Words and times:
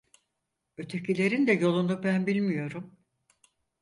Ötekilerin 0.77 1.47
de 1.47 1.51
yolunu 1.53 2.03
ben 2.03 2.27
bilmiyorum. 2.27 2.97